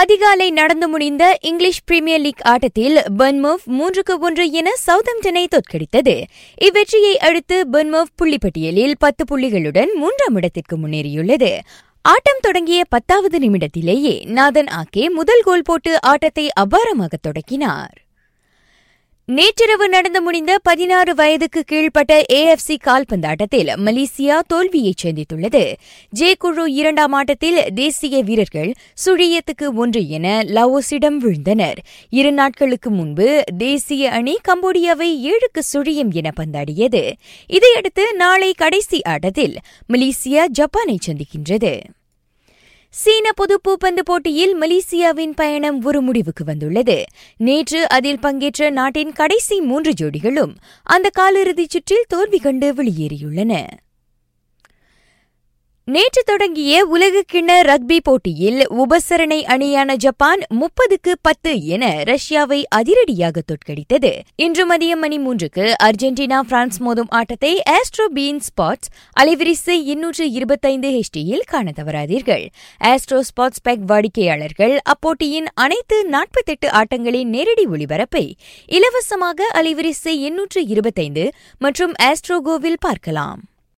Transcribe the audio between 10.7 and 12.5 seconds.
முன்னேறியுள்ளது. ஆட்டம்